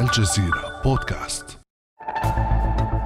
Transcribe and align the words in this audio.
الجزيرة 0.00 0.82
بودكاست. 0.84 1.60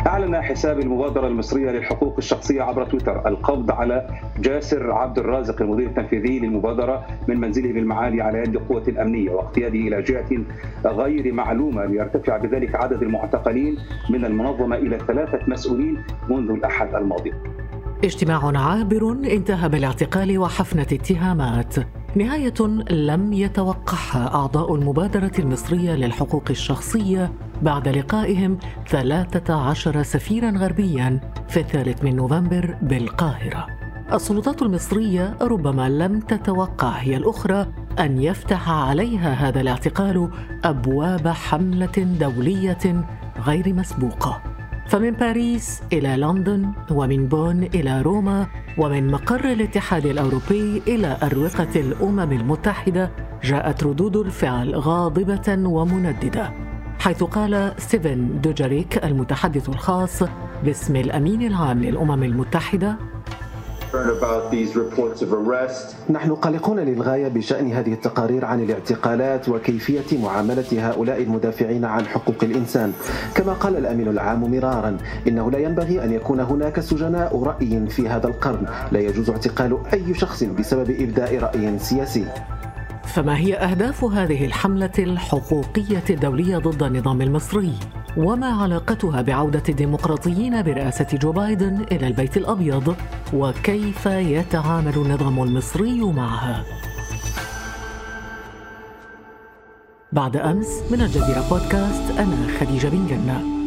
أعلن 0.07 0.43
حساب 0.43 0.79
المبادرة 0.79 1.27
المصرية 1.27 1.71
للحقوق 1.71 2.15
الشخصية 2.19 2.63
عبر 2.63 2.85
تويتر. 2.85 3.29
القبض 3.29 3.71
على 3.71 4.07
جاسر 4.39 4.93
عبد 4.93 5.19
الرازق 5.19 5.63
المدير 5.63 5.87
التنفيذي 5.87 6.39
للمبادرة 6.39 7.07
من 7.29 7.41
منزله 7.41 7.73
بالمعالي 7.73 8.23
على 8.23 8.39
يد 8.39 8.57
قوة 8.57 8.95
أمنية 9.03 9.31
واقتياده 9.31 9.75
إلى 9.75 10.03
جهة 10.03 10.45
غير 10.87 11.33
معلومة. 11.33 11.85
ليرتفع 11.85 12.37
بذلك 12.37 12.75
عدد 12.75 13.03
المعتقلين 13.03 13.79
من 14.11 14.25
المنظمة 14.25 14.77
إلى 14.77 14.99
ثلاثة 14.99 15.41
مسؤولين 15.49 16.03
منذ 16.29 16.51
الأحد 16.51 16.95
الماضي. 16.95 17.33
اجتماع 18.05 18.53
عابر 18.57 19.13
انتهى 19.13 19.69
بالاعتقال 19.69 20.39
وحفنة 20.39 20.87
اتهامات. 20.93 21.75
نهاية 22.15 22.55
لم 22.91 23.33
يتوقعها 23.33 24.35
أعضاء 24.35 24.75
المبادرة 24.75 25.33
المصرية 25.39 25.95
للحقوق 25.95 26.45
الشخصية 26.51 27.33
بعد 27.63 27.89
لقائهم 27.89 28.59
13 28.89 30.03
سفيرا 30.03 30.51
غربيا 30.51 31.21
في 31.49 31.61
الثالث 31.61 32.05
من 32.05 32.17
نوفمبر 32.17 32.77
بالقاهرة. 32.83 33.67
السلطات 34.13 34.63
المصرية 34.63 35.37
ربما 35.41 35.89
لم 35.89 36.21
تتوقع 36.21 36.89
هي 36.91 37.17
الأخرى 37.17 37.67
أن 37.99 38.23
يفتح 38.23 38.71
عليها 38.71 39.33
هذا 39.33 39.61
الاعتقال 39.61 40.31
أبواب 40.65 41.29
حملة 41.29 42.17
دولية 42.21 43.05
غير 43.47 43.75
مسبوقة. 43.75 44.43
فمن 44.91 45.11
باريس 45.11 45.83
إلى 45.93 46.17
لندن 46.17 46.73
ومن 46.91 47.29
بون 47.29 47.63
إلى 47.63 48.03
روما 48.03 48.47
ومن 48.79 49.11
مقر 49.11 49.45
الاتحاد 49.45 50.07
الأوروبي 50.07 50.83
إلى 50.89 51.19
أروقة 51.23 51.81
الأمم 51.81 52.33
المتحدة 52.33 53.11
جاءت 53.43 53.85
ردود 53.85 54.17
الفعل 54.17 54.75
غاضبة 54.75 55.69
ومنددة 55.69 56.53
حيث 56.99 57.23
قال 57.23 57.73
ستيفن 57.79 58.41
دوجاريك 58.41 59.05
المتحدث 59.05 59.69
الخاص 59.69 60.23
باسم 60.65 60.97
الأمين 60.97 61.43
العام 61.43 61.83
للأمم 61.83 62.23
المتحدة 62.23 62.97
نحن 66.11 66.35
قلقون 66.35 66.81
للغاية 66.81 67.29
بشأن 67.29 67.73
هذه 67.73 67.93
التقارير 67.93 68.45
عن 68.45 68.61
الاعتقالات 68.61 69.49
وكيفية 69.49 70.19
معاملة 70.23 70.91
هؤلاء 70.91 71.23
المدافعين 71.23 71.85
عن 71.85 72.07
حقوق 72.07 72.37
الإنسان. 72.43 72.93
كما 73.35 73.53
قال 73.53 73.77
الأمين 73.77 74.09
العام 74.09 74.51
مرارا 74.51 74.97
إنه 75.29 75.51
لا 75.51 75.59
ينبغي 75.59 76.05
أن 76.05 76.13
يكون 76.13 76.41
هناك 76.41 76.81
سجناء 76.81 77.43
رأي 77.43 77.87
في 77.87 78.09
هذا 78.09 78.27
القرن. 78.27 78.67
لا 78.93 79.01
يجوز 79.01 79.31
اعتقال 79.31 79.79
أي 79.93 80.15
شخص 80.15 80.45
بسبب 80.45 80.91
إبداء 80.91 81.39
رأي 81.39 81.79
سياسي. 81.79 82.25
فما 83.07 83.37
هي 83.37 83.57
أهداف 83.57 84.05
هذه 84.05 84.47
الحملة 84.47 84.99
الحقوقية 84.99 86.05
الدولية 86.11 86.59
ضد 86.59 86.83
النظام 86.83 87.23
المصري؟ 87.23 87.73
وما 88.17 88.47
علاقتها 88.63 89.23
بعودة 89.23 89.63
الديمقراطيين 89.69 90.63
برئاسة 90.63 91.07
جو 91.19 91.33
بايدن 91.33 91.87
إلى 91.93 92.07
البيت 92.07 92.37
الأبيض؟ 92.37 92.97
وكيف 93.33 94.07
يتعامل 94.07 94.95
النظام 94.97 95.43
المصري 95.43 96.01
معها؟ 96.01 96.65
بعد 100.13 100.37
أمس 100.37 100.83
من 100.91 101.01
الجزيرة 101.01 101.49
بودكاست 101.51 102.19
أنا 102.19 102.59
خديجة 102.59 102.89
بن 102.89 103.07
جنة 103.07 103.61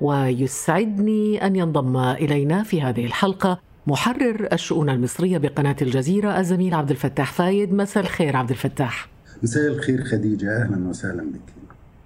ويسعدني 0.00 1.46
أن 1.46 1.56
ينضم 1.56 1.96
إلينا 1.96 2.62
في 2.62 2.82
هذه 2.82 3.04
الحلقة 3.04 3.67
محرر 3.88 4.48
الشؤون 4.52 4.90
المصرية 4.90 5.38
بقناة 5.38 5.76
الجزيرة 5.82 6.40
الزميل 6.40 6.74
عبد 6.74 6.90
الفتاح 6.90 7.32
فايد. 7.32 7.72
مساء 7.72 8.02
الخير 8.02 8.36
عبد 8.36 8.50
الفتاح. 8.50 9.08
مساء 9.42 9.66
الخير 9.66 10.04
خديجة 10.04 10.62
أهلا 10.62 10.88
وسهلا 10.88 11.22
بك. 11.22 11.52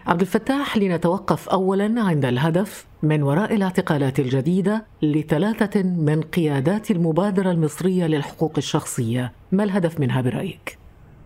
عبد 0.07 0.21
الفتاح 0.21 0.77
لنتوقف 0.77 1.49
اولا 1.49 2.03
عند 2.03 2.25
الهدف 2.25 2.87
من 3.03 3.23
وراء 3.23 3.55
الاعتقالات 3.55 4.21
الجديدة 4.21 4.85
لثلاثة 5.03 5.83
من 5.83 6.21
قيادات 6.21 6.91
المبادرة 6.91 7.51
المصرية 7.51 8.07
للحقوق 8.07 8.53
الشخصية. 8.59 9.33
ما 9.53 9.65
الهدف 9.65 10.01
منها 10.01 10.21
برأيك؟ 10.21 10.79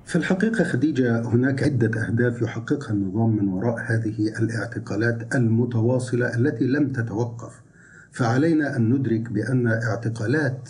في 0.07 0.17
الحقيقة 0.17 0.65
خديجة 0.65 1.29
هناك 1.29 1.63
عدة 1.63 2.07
أهداف 2.07 2.43
يحققها 2.43 2.91
النظام 2.91 3.37
من 3.37 3.49
وراء 3.49 3.77
هذه 3.79 4.33
الاعتقالات 4.39 5.35
المتواصلة 5.35 6.35
التي 6.35 6.65
لم 6.65 6.93
تتوقف. 6.93 7.66
فعلينا 8.17 8.77
أن 8.77 8.89
ندرك 8.93 9.33
بأن 9.33 9.67
اعتقالات 9.67 10.69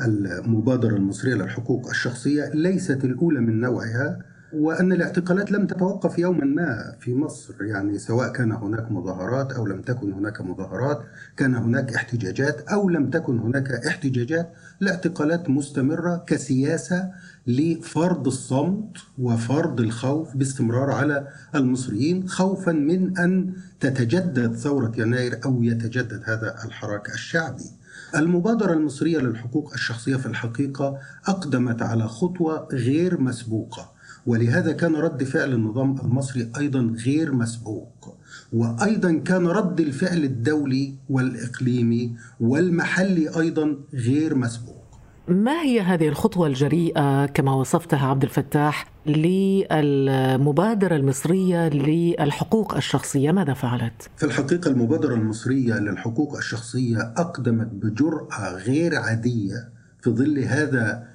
المبادرة 0.00 0.96
المصرية 0.96 1.34
للحقوق 1.34 1.88
الشخصية 1.88 2.48
ليست 2.54 3.04
الأولى 3.04 3.40
من 3.40 3.60
نوعها. 3.60 4.18
وأن 4.54 4.92
الاعتقالات 4.92 5.52
لم 5.52 5.66
تتوقف 5.66 6.18
يوما 6.18 6.44
ما 6.44 6.96
في 7.00 7.14
مصر. 7.14 7.64
يعني 7.64 7.98
سواء 7.98 8.32
كان 8.32 8.52
هناك 8.52 8.92
مظاهرات 8.92 9.52
أو 9.52 9.66
لم 9.66 9.82
تكن 9.82 10.12
هناك 10.12 10.40
مظاهرات 10.40 11.02
كان 11.36 11.54
هناك 11.54 11.94
احتجاجات 11.94 12.60
أو 12.60 12.88
لم 12.88 13.10
تكن 13.10 13.38
هناك 13.38 13.70
احتجاجات 13.70 14.52
الاعتقالات 14.82 15.50
مستمرة 15.50 16.24
كسياسة 16.26 17.10
لفرض 17.46 18.26
الصمت 18.26 18.96
وفرض 19.18 19.80
الخوف 19.80 20.36
باستمرار 20.36 20.90
على 20.90 21.28
المصريين 21.54 22.28
خوفا 22.28 22.72
من 22.72 23.18
أن 23.18 23.52
تتجدد 23.80 24.54
ثورة 24.54 24.92
يناير 24.98 25.40
أو 25.44 25.62
يتجدد 25.62 26.22
هذا 26.24 26.54
الحراك 26.64 27.08
الشعبي. 27.08 27.64
المبادرة 28.16 28.72
المصرية 28.72 29.18
للحقوق 29.18 29.72
الشخصية 29.72 30.16
في 30.16 30.26
الحقيقة 30.26 30.98
أقدمت 31.26 31.82
على 31.82 32.08
خطوة 32.08 32.68
غير 32.72 33.20
مسبوقة. 33.20 33.93
ولهذا 34.26 34.72
كان 34.72 34.96
رد 34.96 35.24
فعل 35.24 35.52
النظام 35.52 35.96
المصري 36.04 36.50
أيضا 36.58 36.94
غير 37.06 37.32
مسبوق 37.32 38.16
وأيضا 38.52 39.12
كان 39.12 39.46
رد 39.46 39.80
الفعل 39.80 40.24
الدولي 40.24 40.94
والإقليمي 41.10 42.16
والمحلي 42.40 43.40
أيضا 43.40 43.76
غير 43.94 44.34
مسبوق 44.34 44.84
ما 45.28 45.62
هي 45.62 45.80
هذه 45.80 46.08
الخطوة 46.08 46.46
الجريئة 46.46 47.26
كما 47.26 47.54
وصفتها 47.54 48.06
عبد 48.06 48.22
الفتاح 48.22 48.86
للمبادرة 49.06 50.96
المصرية 50.96 51.68
للحقوق 51.68 52.74
الشخصية 52.74 53.32
ماذا 53.32 53.54
فعلت؟ 53.54 54.10
في 54.16 54.26
الحقيقة 54.26 54.70
المبادرة 54.70 55.14
المصرية 55.14 55.74
للحقوق 55.74 56.36
الشخصية 56.36 56.98
أقدمت 57.16 57.66
بجرأة 57.66 58.56
غير 58.56 58.96
عادية 58.96 59.68
في 60.02 60.10
ظل 60.10 60.38
هذا 60.38 61.13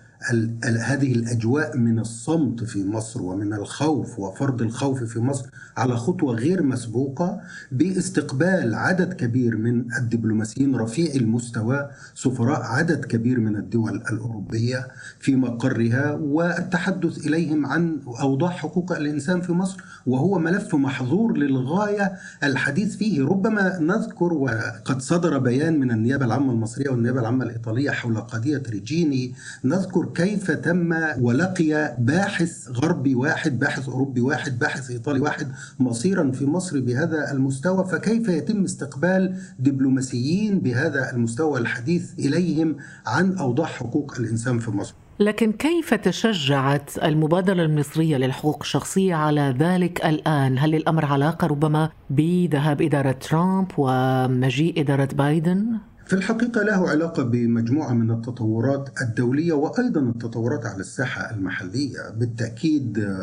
هذه 0.63 1.11
الأجواء 1.11 1.77
من 1.77 1.99
الصمت 1.99 2.63
في 2.63 2.83
مصر 2.85 3.21
ومن 3.21 3.53
الخوف 3.53 4.19
وفرض 4.19 4.61
الخوف 4.61 5.03
في 5.03 5.19
مصر 5.19 5.49
على 5.77 5.95
خطوة 5.97 6.35
غير 6.35 6.63
مسبوقة 6.63 7.41
باستقبال 7.71 8.75
عدد 8.75 9.13
كبير 9.13 9.57
من 9.57 9.93
الدبلوماسيين 9.93 10.75
رفيع 10.75 11.15
المستوى 11.15 11.89
سفراء 12.15 12.61
عدد 12.61 13.05
كبير 13.05 13.39
من 13.39 13.55
الدول 13.55 13.95
الأوروبية 14.11 14.87
في 15.19 15.35
مقرها 15.35 16.11
والتحدث 16.11 17.17
إليهم 17.27 17.65
عن 17.65 17.99
أوضاع 18.21 18.49
حقوق 18.49 18.91
الإنسان 18.91 19.41
في 19.41 19.51
مصر 19.51 19.83
وهو 20.05 20.39
ملف 20.39 20.75
محظور 20.75 21.37
للغاية. 21.37 22.11
الحديث 22.43 22.95
فيه 22.95 23.25
ربما 23.25 23.79
نذكر 23.79 24.33
وقد 24.33 25.01
صدر 25.01 25.37
بيان 25.37 25.79
من 25.79 25.91
النيابة 25.91 26.25
العامة 26.25 26.51
المصرية 26.53 26.89
والنيابة 26.89 27.19
العامة 27.19 27.45
الإيطالية 27.45 27.91
حول 27.91 28.17
قضية 28.17 28.63
ريجيني. 28.69 29.33
نذكر 29.63 30.08
كيف 30.15 30.51
تم 30.51 30.93
ولقي 31.19 31.95
باحث 31.99 32.69
غربي 32.69 33.15
واحد 33.15 33.59
باحث 33.59 33.89
أوروبي 33.89 34.21
واحد 34.21 34.59
باحث 34.59 34.91
إيطالي 34.91 35.19
واحد 35.19 35.51
مصيرا 35.79 36.31
في 36.31 36.45
مصر 36.45 36.79
بهذا 36.79 37.31
المستوى 37.31 37.85
فكيف 37.85 38.29
يتم 38.29 38.63
استقبال 38.63 39.37
دبلوماسيين 39.59 40.59
بهذا 40.59 41.11
المستوى 41.13 41.59
الحديث 41.59 42.13
إليهم 42.19 42.75
عن 43.07 43.37
أوضاع 43.37 43.67
حقوق 43.67 44.15
الإنسان 44.19 44.59
في 44.59 44.71
مصر 44.71 44.93
لكن 45.19 45.51
كيف 45.51 45.93
تشجعت 45.93 46.97
المبادرة 47.03 47.63
المصرية 47.63 48.17
للحقوق 48.17 48.57
الشخصية 48.61 49.15
على 49.15 49.55
ذلك 49.59 50.05
الآن؟ 50.05 50.59
هل 50.59 50.75
الأمر 50.75 51.05
علاقة 51.05 51.47
ربما 51.47 51.89
بذهاب 52.09 52.81
إدارة 52.81 53.11
ترامب 53.11 53.67
ومجيء 53.77 54.81
إدارة 54.81 55.09
بايدن؟ 55.13 55.77
في 56.09 56.15
الحقيقة 56.15 56.63
له 56.63 56.89
علاقة 56.89 57.23
بمجموعة 57.23 57.93
من 57.93 58.11
التطورات 58.11 58.89
الدولية 59.01 59.53
وأيضا 59.53 60.01
التطورات 60.01 60.65
على 60.65 60.79
الساحة 60.79 61.33
المحلية 61.33 62.09
بالتأكيد 62.17 63.17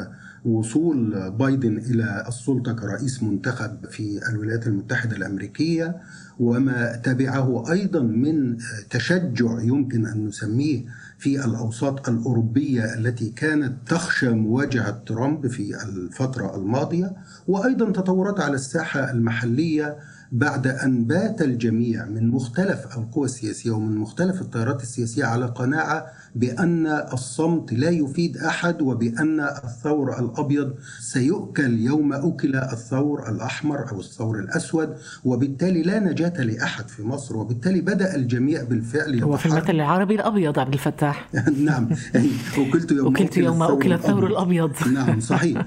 وصول 0.45 1.31
بايدن 1.31 1.79
إلى 1.79 2.25
السلطة 2.29 2.73
كرئيس 2.73 3.23
منتخب 3.23 3.87
في 3.91 4.21
الولايات 4.29 4.67
المتحدة 4.67 5.17
الأمريكية 5.17 5.97
وما 6.41 6.97
تبعه 6.97 7.73
أيضا 7.73 8.01
من 8.01 8.57
تشجع 8.91 9.61
يمكن 9.63 10.07
أن 10.07 10.27
نسميه 10.27 10.85
في 11.19 11.45
الأوساط 11.45 12.09
الأوروبية 12.09 12.95
التي 12.95 13.31
كانت 13.31 13.73
تخشى 13.87 14.31
مواجهة 14.31 15.03
ترامب 15.07 15.47
في 15.47 15.83
الفترة 15.85 16.57
الماضية 16.57 17.13
وأيضا 17.49 17.91
تطورات 17.93 18.41
على 18.41 18.55
الساحة 18.55 19.11
المحلية 19.11 19.97
بعد 20.33 20.67
أن 20.67 21.05
بات 21.05 21.43
الجميع 21.43 22.05
من 22.05 22.31
مختلف 22.31 22.99
القوى 22.99 23.25
السياسية 23.25 23.71
ومن 23.71 23.97
مختلف 23.97 24.41
التيارات 24.41 24.83
السياسية 24.83 25.25
على 25.25 25.47
قناعة 25.47 26.07
بأن 26.35 26.87
الصمت 26.87 27.73
لا 27.73 27.91
يفيد 27.91 28.37
أحد 28.37 28.83
وبأن 28.83 29.41
الثور 29.41 30.19
الأبيض 30.19 30.75
سيؤكل 31.01 31.79
يوم 31.79 32.13
أكل 32.13 32.57
الثور 32.57 33.29
الأحمر 33.29 33.91
أو 33.93 34.01
الثور 34.01 34.39
الأسود 34.39 34.97
وبالتالي 35.25 35.83
لا 35.83 36.01
نجاة 36.01 36.43
لأحد 36.43 36.89
في 36.89 37.03
مصر 37.03 37.37
وبالتالي 37.37 37.81
بدأ 37.81 38.15
الجميع 38.15 38.63
بالفعل 38.63 39.23
هو 39.23 39.37
في 39.37 39.47
المثل 39.47 39.71
العربي 39.71 40.15
الأبيض 40.15 40.59
عبد 40.59 40.73
الفتاح. 40.73 41.29
نعم. 41.69 41.89
أكلت 42.59 42.93
يوم 42.93 43.17
أكلت 43.17 43.37
يوم 43.37 43.63
أكل 43.63 43.93
الثور 43.93 44.27
الأبيض. 44.27 44.73
نعم 44.95 45.21
صحيح. 45.21 45.67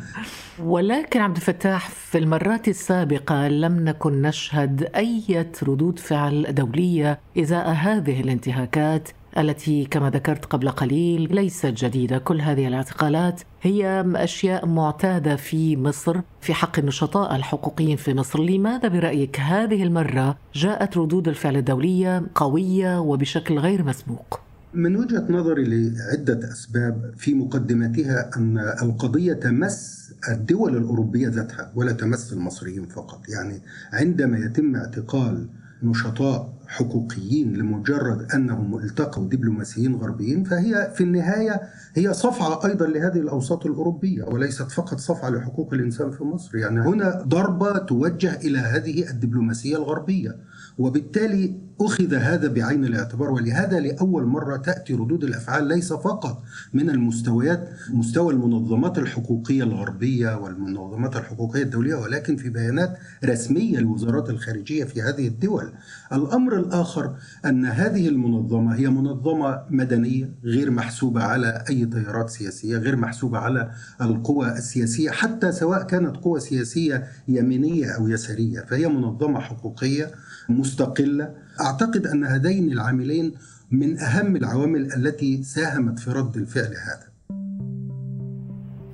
ولكن 0.59 1.19
عبد 1.19 1.35
الفتاح 1.35 1.89
في 1.89 2.17
المرات 2.17 2.67
السابقة 2.67 3.47
لم 3.47 3.79
نكن 3.79 4.21
نشهد 4.21 4.83
أي 4.95 5.45
ردود 5.63 6.00
فعل 6.00 6.55
دولية 6.55 7.19
إزاء 7.38 7.69
هذه 7.69 8.21
الانتهاكات. 8.21 9.09
التي 9.39 9.86
كما 9.86 10.09
ذكرت 10.09 10.45
قبل 10.45 10.69
قليل 10.69 11.36
ليست 11.36 11.65
جديدة، 11.65 12.18
كل 12.18 12.41
هذه 12.41 12.68
الاعتقالات 12.68 13.41
هي 13.62 14.06
أشياء 14.15 14.65
معتادة 14.65 15.36
في 15.36 15.77
مصر 15.77 16.21
في 16.41 16.53
حق 16.53 16.80
النشطاء 16.80 17.36
الحقوقيين 17.36 17.97
في 17.97 18.13
مصر، 18.13 18.41
لماذا 18.44 18.88
برأيك 18.88 19.39
هذه 19.39 19.83
المرة 19.83 20.38
جاءت 20.53 20.97
ردود 20.97 21.27
الفعل 21.27 21.57
الدولية 21.57 22.24
قوية 22.36 23.00
وبشكل 23.00 23.59
غير 23.59 23.83
مسبوق؟ 23.83 24.39
من 24.74 24.95
وجهة 24.95 25.25
نظري 25.30 25.63
لعدة 25.63 26.51
أسباب 26.51 27.13
في 27.18 27.33
مقدمتها 27.33 28.30
أن 28.38 28.57
القضية 28.81 29.33
تمس 29.33 30.09
الدول 30.30 30.77
الأوروبية 30.77 31.27
ذاتها 31.27 31.71
ولا 31.75 31.91
تمس 31.91 32.33
المصريين 32.33 32.86
فقط، 32.86 33.21
يعني 33.30 33.62
عندما 33.94 34.38
يتم 34.38 34.75
اعتقال 34.75 35.47
نشطاء 35.83 36.53
حقوقيين 36.67 37.53
لمجرد 37.53 38.31
أنهم 38.31 38.77
التقوا 38.77 39.25
دبلوماسيين 39.25 39.95
غربيين 39.95 40.43
فهي 40.43 40.91
في 40.95 41.03
النهاية 41.03 41.61
هي 41.93 42.13
صفعة 42.13 42.65
أيضا 42.65 42.87
لهذه 42.87 43.19
الأوساط 43.19 43.65
الأوروبية 43.65 44.23
وليست 44.23 44.71
فقط 44.71 44.99
صفعة 44.99 45.29
لحقوق 45.29 45.73
الإنسان 45.73 46.11
في 46.11 46.23
مصر، 46.23 46.57
يعني 46.57 46.81
هنا 46.81 47.23
ضربة 47.27 47.77
توجه 47.77 48.35
إلى 48.35 48.57
هذه 48.57 49.09
الدبلوماسية 49.09 49.77
الغربية. 49.77 50.35
وبالتالي 50.79 51.69
أخذ 51.81 52.13
هذا 52.13 52.47
بعين 52.47 52.85
الاعتبار 52.85 53.31
ولهذا 53.31 53.79
لأول 53.79 54.25
مرة 54.25 54.57
تأتي 54.57 54.93
ردود 54.93 55.23
الأفعال 55.23 55.67
ليس 55.67 55.93
فقط 55.93 56.43
من 56.73 56.89
المستويات 56.89 57.69
مستوى 57.89 58.33
المنظمات 58.33 58.97
الحقوقية 58.97 59.63
الغربية 59.63 60.37
والمنظمات 60.37 61.15
الحقوقية 61.15 61.63
الدولية 61.63 61.95
ولكن 61.95 62.35
في 62.35 62.49
بيانات 62.49 62.97
رسمية 63.25 63.79
لوزارات 63.79 64.29
الخارجية 64.29 64.83
في 64.83 65.01
هذه 65.01 65.27
الدول. 65.27 65.73
الأمر 66.13 66.59
الآخر 66.59 67.15
أن 67.45 67.65
هذه 67.65 68.07
المنظمة 68.07 68.75
هي 68.75 68.89
منظمة 68.89 69.61
مدنية 69.69 70.31
غير 70.43 70.71
محسوبة 70.71 71.23
على 71.23 71.63
أي 71.69 71.85
تيارات 71.85 72.29
سياسية 72.29 72.77
غير 72.77 72.95
محسوبة 72.95 73.37
على 73.37 73.71
القوى 74.01 74.51
السياسية 74.51 75.09
حتى 75.09 75.51
سواء 75.51 75.83
كانت 75.83 76.17
قوى 76.17 76.39
سياسية 76.39 77.07
يمينية 77.27 77.91
أو 77.91 78.07
يسارية 78.07 78.61
فهي 78.61 78.87
منظمة 78.87 79.39
حقوقية 79.39 80.11
مستقلة. 80.50 81.34
أعتقد 81.62 82.07
أن 82.07 82.24
هذين 82.25 82.72
العاملين 82.72 83.34
من 83.72 84.00
أهم 84.00 84.36
العوامل 84.36 84.94
التي 84.94 85.44
ساهمت 85.44 86.00
في 86.00 86.12
رد 86.12 86.38
الفعل 86.38 86.74
هذا. 86.88 87.10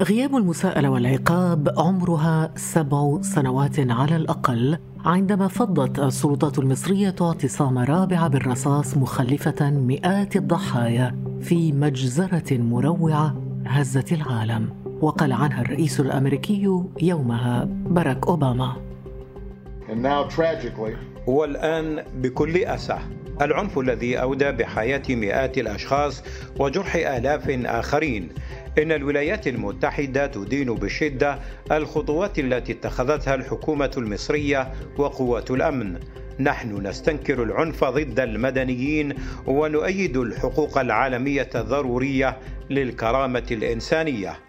غياب 0.03 0.35
المساءلة 0.35 0.89
والعقاب 0.89 1.73
عمرها 1.77 2.51
سبع 2.55 3.21
سنوات 3.21 3.79
على 3.79 4.15
الأقل 4.15 4.77
عندما 5.05 5.47
فضت 5.47 5.99
السلطات 5.99 6.59
المصرية 6.59 7.15
اعتصام 7.21 7.77
رابع 7.77 8.27
بالرصاص 8.27 8.97
مخلفة 8.97 9.69
مئات 9.69 10.35
الضحايا 10.35 11.15
في 11.41 11.71
مجزرة 11.71 12.57
مروعة 12.57 13.41
هزت 13.65 14.13
العالم. 14.13 14.69
وقال 15.01 15.33
عنها 15.33 15.61
الرئيس 15.61 15.99
الأمريكي 15.99 16.83
يومها 17.01 17.63
باراك 17.63 18.27
أوباما. 18.27 18.75
And 19.89 20.01
now 20.01 20.23
tragically 20.35 21.14
والآن 21.27 22.03
بكل 22.15 22.57
أسى 22.57 22.97
العنف 23.41 23.79
الذي 23.79 24.17
أودى 24.17 24.51
بحياة 24.51 25.01
مئات 25.09 25.57
الأشخاص 25.57 26.23
وجرح 26.59 26.95
آلاف 26.95 27.49
آخرين. 27.65 28.29
إن 28.77 28.91
الولايات 28.91 29.47
المتحدة 29.47 30.27
تدين 30.27 30.75
بشدة 30.75 31.39
الخطوات 31.71 32.39
التي 32.39 32.71
اتخذتها 32.71 33.35
الحكومة 33.35 33.91
المصرية 33.97 34.71
وقوات 34.97 35.51
الأمن. 35.51 35.99
نحن 36.39 36.87
نستنكر 36.87 37.43
العنف 37.43 37.83
ضد 37.83 38.19
المدنيين 38.19 39.13
ونؤيد 39.47 40.17
الحقوق 40.17 40.77
العالمية 40.77 41.49
الضرورية 41.55 42.37
للكرامة 42.69 43.47
الإنسانية. 43.51 44.44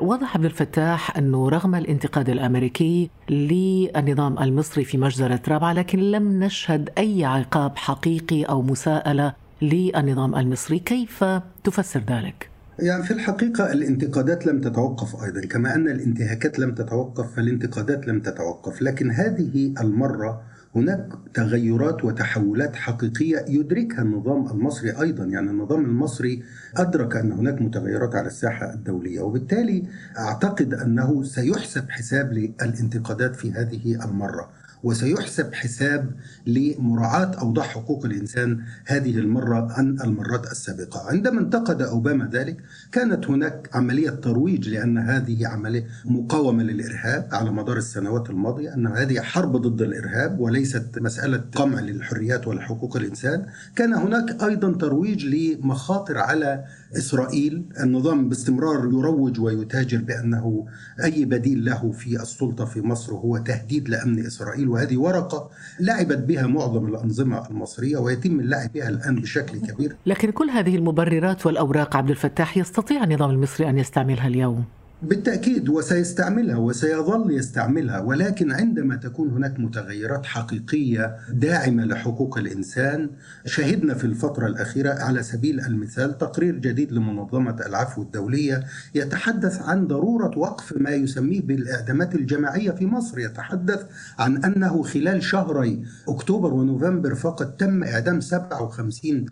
وضح 0.00 0.36
عبد 0.36 0.44
الفتاح 0.44 1.16
أنه 1.16 1.48
رغم 1.48 1.74
الانتقاد 1.74 2.28
الأمريكي 2.28 3.10
للنظام 3.30 4.38
المصري 4.38 4.84
في 4.84 4.98
مجزرة 4.98 5.40
رابعة 5.48 5.72
لكن 5.72 5.98
لم 5.98 6.44
نشهد 6.44 6.90
أي 6.98 7.24
عقاب 7.24 7.76
حقيقي 7.76 8.42
أو 8.42 8.62
مساءلة 8.62 9.34
للنظام 9.62 10.34
المصري 10.34 10.78
كيف 10.78 11.24
تفسر 11.64 12.00
ذلك؟ 12.00 12.48
يعني 12.78 13.02
في 13.02 13.10
الحقيقة 13.10 13.72
الانتقادات 13.72 14.46
لم 14.46 14.60
تتوقف 14.60 15.22
أيضا 15.24 15.40
كما 15.40 15.74
أن 15.74 15.88
الانتهاكات 15.88 16.58
لم 16.58 16.74
تتوقف 16.74 17.36
فالانتقادات 17.36 18.08
لم 18.08 18.20
تتوقف 18.20 18.82
لكن 18.82 19.10
هذه 19.10 19.74
المرة 19.80 20.42
هناك 20.76 21.08
تغيرات 21.34 22.04
وتحولات 22.04 22.76
حقيقية 22.76 23.44
يدركها 23.48 24.02
النظام 24.02 24.46
المصري 24.50 25.00
أيضا. 25.00 25.24
يعني 25.24 25.50
النظام 25.50 25.84
المصري 25.84 26.42
أدرك 26.76 27.16
أن 27.16 27.32
هناك 27.32 27.62
متغيرات 27.62 28.14
على 28.14 28.26
الساحة 28.26 28.72
الدولية 28.72 29.20
وبالتالي 29.20 29.84
أعتقد 30.18 30.74
أنه 30.74 31.22
سيحسب 31.22 31.90
حساب 31.90 32.32
للانتقادات 32.32 33.36
في 33.36 33.52
هذه 33.52 34.04
المرة. 34.04 34.50
وسيحسب 34.82 35.54
حساب 35.54 36.10
لمراعاة 36.46 37.30
أوضاع 37.40 37.64
حقوق 37.64 38.04
الإنسان 38.04 38.60
هذه 38.86 39.18
المرة 39.18 39.72
عن 39.72 40.00
المرات 40.04 40.50
السابقة. 40.50 41.08
عندما 41.08 41.40
انتقد 41.40 41.82
أوباما 41.82 42.28
ذلك 42.32 42.56
كانت 42.92 43.26
هناك 43.30 43.68
عملية 43.72 44.10
ترويج 44.10 44.68
لأن 44.68 44.98
هذه 44.98 45.46
عملية 45.46 45.86
مقاومة 46.04 46.62
للإرهاب 46.62 47.28
على 47.32 47.50
مدار 47.50 47.76
السنوات 47.76 48.30
الماضية 48.30 48.74
أن 48.74 48.86
هذه 48.86 49.20
حرب 49.20 49.56
ضد 49.56 49.82
الإرهاب 49.82 50.40
وليست 50.40 50.98
مسألة 50.98 51.44
قمع 51.54 51.80
للحريات 51.80 52.46
ولحقوق 52.48 52.96
الإنسان. 52.96 53.46
كان 53.76 53.92
هناك 53.94 54.42
أيضا 54.42 54.72
ترويج 54.72 55.26
لمخاطر 55.26 56.18
على 56.18 56.64
إسرائيل. 56.96 57.64
النظام 57.80 58.28
باستمرار 58.28 58.78
يروج 58.84 59.40
ويتاجر 59.40 59.98
بأنه 59.98 60.66
أي 61.04 61.24
بديل 61.24 61.64
له 61.64 61.92
في 61.92 62.22
السلطة 62.22 62.64
في 62.64 62.80
مصر 62.80 63.12
هو 63.12 63.38
تهديد 63.38 63.88
لأمن 63.88 64.26
إسرائيل 64.26 64.68
وهذه 64.72 64.96
ورقة 64.96 65.50
لعبت 65.80 66.18
بها 66.18 66.46
معظم 66.46 66.86
الأنظمة 66.86 67.48
المصرية 67.50 67.96
ويتم 67.96 68.40
اللعب 68.40 68.72
بها 68.72 68.88
الآن 68.88 69.16
بشكل 69.16 69.58
كبير. 69.58 69.96
لكن 70.06 70.30
كل 70.30 70.50
هذه 70.50 70.76
المبررات 70.76 71.46
والأوراق 71.46 71.96
عبد 71.96 72.10
الفتاح 72.10 72.56
يستطيع 72.56 73.04
النظام 73.04 73.30
المصري 73.30 73.68
أن 73.68 73.78
يستعملها 73.78 74.26
اليوم؟ 74.26 74.64
بالتأكيد 75.02 75.68
وسيستعملها 75.68 76.56
وسيظل 76.56 77.30
يستعملها 77.34 78.00
ولكن 78.00 78.52
عندما 78.52 78.96
تكون 78.96 79.30
هناك 79.30 79.60
متغيرات 79.60 80.26
حقيقية 80.26 81.16
داعمة 81.32 81.84
لحقوق 81.84 82.38
الإنسان 82.38 83.10
شهدنا 83.46 83.94
في 83.94 84.04
الفترة 84.04 84.46
الأخيرة 84.46 84.90
على 84.90 85.22
سبيل 85.22 85.60
المثال 85.60 86.18
تقرير 86.18 86.56
جديد 86.56 86.92
لمنظمة 86.92 87.56
العفو 87.66 88.02
الدولية 88.02 88.64
يتحدث 88.94 89.62
عن 89.62 89.86
ضرورة 89.86 90.38
وقف 90.38 90.74
ما 90.76 90.90
يسميه 90.90 91.42
بالإعدامات 91.42 92.14
الجماعية 92.14 92.70
في 92.70 92.86
مصر. 92.86 93.18
يتحدث 93.18 93.86
عن 94.18 94.44
أنه 94.44 94.82
خلال 94.82 95.22
شهري 95.22 95.82
أكتوبر 96.08 96.54
ونوفمبر 96.54 97.14
فقط 97.14 97.46
تم 97.58 97.84
إعدام 97.84 98.20
57 98.20 99.26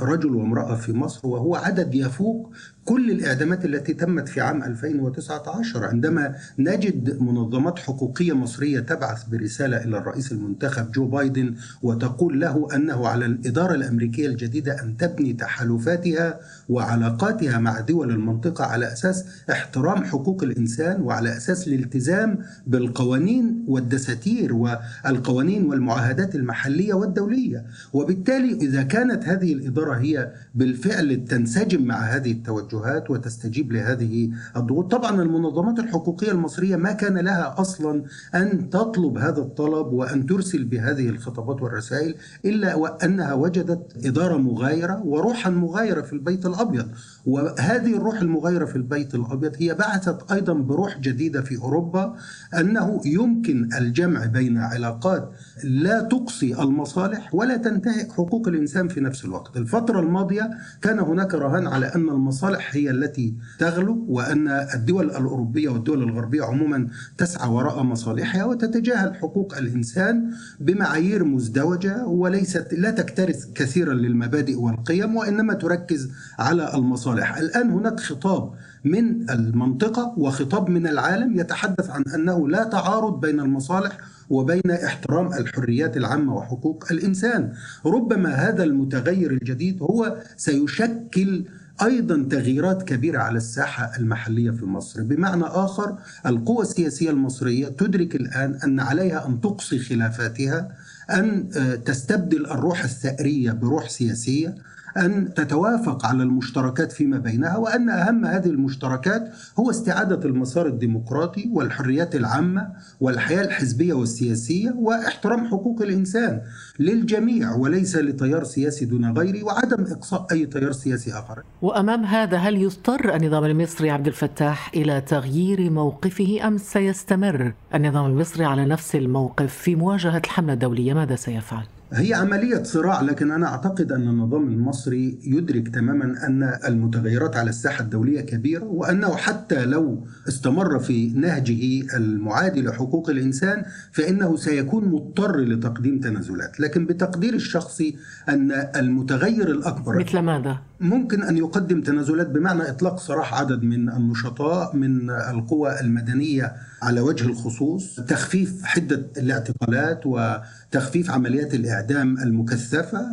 رجل 0.00 0.34
وامرأة 0.34 0.74
في 0.74 0.92
مصر 0.92 1.28
وهو 1.28 1.54
عدد 1.54 1.94
يفوق 1.94 2.52
كل 2.88 3.10
الإعدامات 3.10 3.64
التي 3.64 3.94
تمت 3.94 4.28
في 4.28 4.40
عام 4.40 4.62
2019 4.62 5.84
عندما 5.84 6.34
نجد 6.58 7.22
منظمات 7.22 7.78
حقوقية 7.78 8.32
مصرية 8.32 8.80
تبعث 8.80 9.24
برسالة 9.24 9.76
إلى 9.84 9.98
الرئيس 9.98 10.32
المنتخب 10.32 10.92
جو 10.92 11.06
بايدن 11.06 11.54
وتقول 11.82 12.40
له 12.40 12.68
أنه 12.74 13.08
على 13.08 13.26
الإدارة 13.26 13.74
الأمريكية 13.74 14.26
الجديدة 14.26 14.82
أن 14.82 14.96
تبني 14.96 15.32
تحالفاتها 15.32 16.40
وعلاقاتها 16.68 17.58
مع 17.58 17.80
دول 17.80 18.10
المنطقة 18.10 18.64
على 18.64 18.92
أساس 18.92 19.24
احترام 19.50 20.04
حقوق 20.04 20.42
الإنسان 20.42 21.00
وعلى 21.02 21.36
أساس 21.36 21.68
الالتزام 21.68 22.38
بالقوانين 22.66 23.64
والدساتير 23.68 24.54
والقوانين 24.54 25.66
والمعاهدات 25.66 26.34
المحلية 26.34 26.94
والدولية. 26.94 27.64
وبالتالي 27.92 28.52
إذا 28.52 28.82
كانت 28.82 29.24
هذه 29.24 29.52
الإدارة 29.52 29.94
هي 29.94 30.32
بالفعل 30.54 31.24
تنسجم 31.24 31.82
مع 31.82 32.00
هذه 32.00 32.32
التوجهات 32.32 32.77
التوجهات 32.78 33.10
وتستجيب 33.10 33.72
لهذه 33.72 34.30
الضغوط. 34.56 34.90
طبعا 34.90 35.22
المنظمات 35.22 35.78
الحقوقية 35.78 36.30
المصرية 36.30 36.76
ما 36.76 36.92
كان 36.92 37.18
لها 37.18 37.54
أصلا 37.58 38.02
أن 38.34 38.70
تطلب 38.70 39.18
هذا 39.18 39.40
الطلب 39.40 39.86
وأن 39.92 40.26
ترسل 40.26 40.64
بهذه 40.64 41.08
الخطابات 41.08 41.62
والرسائل 41.62 42.14
إلا 42.44 42.74
وأنها 42.74 43.34
وجدت 43.34 44.06
إدارة 44.06 44.36
مغايرة 44.36 45.02
وروحا 45.04 45.50
مغايرة 45.50 46.02
في 46.02 46.12
البيت 46.12 46.46
الأبيض. 46.46 46.88
وهذه 47.26 47.96
الروح 47.96 48.20
المغايرة 48.20 48.64
في 48.64 48.76
البيت 48.76 49.14
الأبيض 49.14 49.52
هي 49.58 49.74
بعثت 49.74 50.32
أيضا 50.32 50.52
بروح 50.52 50.98
جديدة 50.98 51.42
في 51.42 51.58
أوروبا 51.58 52.14
أنه 52.60 53.00
يمكن 53.04 53.68
الجمع 53.78 54.26
بين 54.26 54.58
علاقات 54.58 55.30
لا 55.64 56.00
تقصي 56.00 56.62
المصالح 56.62 57.34
ولا 57.34 57.56
تنتهك 57.56 58.12
حقوق 58.12 58.48
الإنسان 58.48 58.88
في 58.88 59.00
نفس 59.00 59.24
الوقت. 59.24 59.56
الفترة 59.56 60.00
الماضية 60.00 60.50
كان 60.82 60.98
هناك 60.98 61.34
رهان 61.34 61.66
على 61.66 61.86
أن 61.86 62.08
المصالح 62.08 62.67
هي 62.76 62.90
التي 62.90 63.34
تغلو 63.58 64.04
وأن 64.08 64.48
الدول 64.48 65.04
الأوروبية 65.04 65.68
والدول 65.68 66.02
الغربية 66.02 66.42
عموما 66.42 66.88
تسعى 67.18 67.48
وراء 67.48 67.82
مصالحها 67.82 68.44
وتتجاهل 68.44 69.14
حقوق 69.14 69.56
الإنسان 69.56 70.30
بمعايير 70.60 71.24
مزدوجة 71.24 72.06
وليست 72.06 72.74
لا 72.74 72.90
تكترث 72.90 73.52
كثيرا 73.54 73.94
للمبادئ 73.94 74.56
والقيم 74.56 75.16
وإنما 75.16 75.54
تركز 75.54 76.10
على 76.38 76.74
المصالح. 76.74 77.36
الآن 77.36 77.70
هناك 77.70 78.00
خطاب 78.00 78.52
من 78.84 79.30
المنطقة 79.30 80.14
وخطاب 80.16 80.70
من 80.70 80.86
العالم 80.86 81.40
يتحدث 81.40 81.90
عن 81.90 82.04
أنه 82.14 82.48
لا 82.48 82.64
تعارض 82.64 83.20
بين 83.20 83.40
المصالح 83.40 83.98
وبين 84.30 84.70
احترام 84.70 85.32
الحريات 85.32 85.96
العامة 85.96 86.34
وحقوق 86.34 86.86
الإنسان. 86.90 87.52
ربما 87.86 88.30
هذا 88.30 88.64
المتغير 88.64 89.30
الجديد 89.30 89.82
هو 89.82 90.16
سيشكل 90.36 91.44
أيضا 91.82 92.26
تغييرات 92.30 92.82
كبيرة 92.82 93.18
على 93.18 93.36
الساحة 93.36 93.92
المحلية 93.98 94.50
في 94.50 94.64
مصر، 94.64 95.02
بمعنى 95.02 95.44
آخر 95.44 95.98
القوى 96.26 96.62
السياسية 96.62 97.10
المصرية 97.10 97.68
تدرك 97.68 98.14
الآن 98.14 98.54
أن 98.64 98.80
عليها 98.80 99.26
أن 99.26 99.40
تقصي 99.40 99.78
خلافاتها، 99.78 100.68
أن 101.10 101.48
تستبدل 101.84 102.46
الروح 102.46 102.84
الثأرية 102.84 103.52
بروح 103.52 103.88
سياسية، 103.88 104.54
أن 104.96 105.34
تتوافق 105.34 106.06
على 106.06 106.22
المشتركات 106.22 106.92
فيما 106.92 107.18
بينها 107.18 107.56
وأن 107.56 107.90
أهم 107.90 108.24
هذه 108.24 108.46
المشتركات 108.46 109.32
هو 109.58 109.70
استعادة 109.70 110.28
المسار 110.28 110.66
الديمقراطي 110.66 111.50
والحريات 111.52 112.16
العامة 112.16 112.68
والحياة 113.00 113.44
الحزبية 113.44 113.94
والسياسية 113.94 114.70
واحترام 114.70 115.46
حقوق 115.46 115.82
الإنسان 115.82 116.40
للجميع 116.78 117.54
وليس 117.54 117.96
لتيار 117.96 118.44
سياسي 118.44 118.84
دون 118.84 119.18
غيره 119.18 119.44
وعدم 119.44 119.84
إقصاء 119.84 120.26
أي 120.32 120.46
تيار 120.46 120.72
سياسي 120.72 121.12
آخر 121.12 121.42
وأمام 121.62 122.04
هذا 122.04 122.36
هل 122.36 122.56
يضطر 122.56 123.14
النظام 123.14 123.44
المصري 123.44 123.90
عبد 123.90 124.06
الفتاح 124.06 124.70
إلى 124.74 125.00
تغيير 125.00 125.70
موقفه 125.70 126.46
أم 126.46 126.58
سيستمر 126.58 127.52
النظام 127.74 128.06
المصري 128.06 128.44
على 128.44 128.64
نفس 128.64 128.96
الموقف 128.96 129.54
في 129.54 129.76
مواجهة 129.76 130.18
الحملة 130.24 130.52
الدولية 130.52 130.94
ماذا 130.94 131.16
سيفعل؟ 131.16 131.77
هي 131.92 132.14
عملية 132.14 132.62
صراع 132.62 133.00
لكن 133.00 133.30
أنا 133.30 133.46
أعتقد 133.46 133.92
أن 133.92 134.08
النظام 134.08 134.48
المصري 134.48 135.18
يدرك 135.24 135.68
تماما 135.68 136.26
أن 136.26 136.58
المتغيرات 136.68 137.36
على 137.36 137.50
الساحة 137.50 137.84
الدولية 137.84 138.20
كبيرة 138.20 138.64
وأنه 138.64 139.16
حتى 139.16 139.64
لو 139.64 140.06
استمر 140.28 140.78
في 140.78 141.08
نهجه 141.08 141.96
المعادي 141.96 142.62
لحقوق 142.62 143.10
الإنسان 143.10 143.64
فإنه 143.92 144.36
سيكون 144.36 144.84
مضطر 144.84 145.40
لتقديم 145.40 146.00
تنازلات 146.00 146.60
لكن 146.60 146.86
بتقدير 146.86 147.34
الشخصي 147.34 147.96
أن 148.28 148.52
المتغير 148.76 149.50
الأكبر 149.50 149.98
مثل 149.98 150.18
ماذا؟ 150.18 150.58
ممكن 150.80 151.22
أن 151.22 151.36
يقدم 151.36 151.80
تنازلات 151.80 152.30
بمعنى 152.30 152.70
إطلاق 152.70 152.98
سراح 152.98 153.34
عدد 153.34 153.62
من 153.62 153.88
النشطاء 153.88 154.76
من 154.76 155.10
القوى 155.10 155.80
المدنية 155.80 156.52
على 156.82 157.00
وجه 157.00 157.26
الخصوص 157.26 158.00
تخفيف 158.00 158.64
حدة 158.64 159.06
الاعتقالات 159.16 160.00
وتخفيف 160.06 161.10
عمليات 161.10 161.54
الإعدام 161.54 162.18
المكثفة 162.18 163.06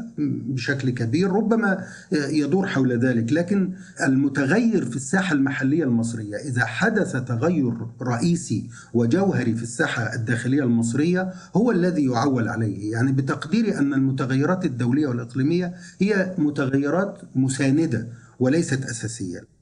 بشكل 0.48 0.90
كبير 0.90 1.32
ربما 1.32 1.86
يدور 2.12 2.68
حول 2.68 3.00
ذلك. 3.00 3.34
لكن 3.34 3.72
المتغير 4.04 4.86
في 4.86 4.96
الساحة 4.96 5.34
المحلية 5.34 5.84
المصرية 5.84 6.36
إذا 6.38 6.66
حدث 6.66 7.12
تغير 7.12 7.74
رئيسي 8.02 8.70
وجوهري 8.94 9.56
في 9.56 9.64
الساحة 9.64 10.14
الداخلية 10.14 10.64
المصرية 10.64 11.34
هو 11.56 11.72
الذي 11.72 12.06
يعول 12.06 12.48
عليه. 12.48 12.92
يعني 12.92 13.12
بتقديري 13.12 13.78
أن 13.78 13.94
المتغيرات 13.94 14.66
الدولية 14.66 15.08
والإقليمية 15.08 15.74
هي 16.02 16.36
متغيرات 16.38 17.22
مساندة 17.36 18.08
وليست 18.40 18.84
أساسية. 18.86 19.55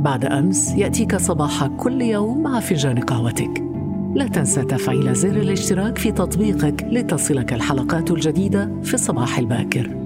بعد 0.00 0.24
أمس 0.24 0.72
يأتيك 0.72 1.16
صباح 1.16 1.66
كل 1.66 2.02
يوم 2.02 2.42
مع 2.42 2.60
فنجان 2.60 3.00
قهوتك. 3.00 3.62
لا 4.14 4.26
تنسى 4.26 4.64
تفعيل 4.64 5.14
زر 5.14 5.36
الاشتراك 5.36 5.98
في 5.98 6.12
تطبيقك 6.12 6.86
لتصلك 6.90 7.52
الحلقات 7.52 8.10
الجديدة 8.10 8.70
في 8.82 8.94
الصباح 8.94 9.38
الباكر. 9.38 9.96